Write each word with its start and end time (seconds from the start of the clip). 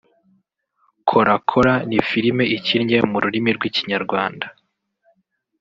Chora 1.09 1.35
chora 1.49 1.73
ni 1.89 1.99
filime 2.09 2.43
ikinnye 2.57 2.97
mu 3.11 3.17
rurimi 3.23 3.49
rw’ikinyarwanda 3.57 4.45